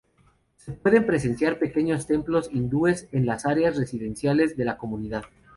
Se 0.57 0.71
pueden 0.71 1.05
presenciar 1.05 1.59
pequeños 1.59 2.07
templos 2.07 2.49
hindúes 2.51 3.07
en 3.11 3.27
las 3.27 3.45
áreas 3.45 3.77
residenciales 3.77 4.57
de 4.57 4.65
la 4.65 4.77
comunidad. 4.79 5.25